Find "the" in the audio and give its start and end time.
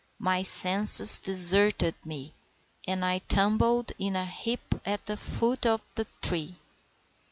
5.05-5.15, 5.93-6.07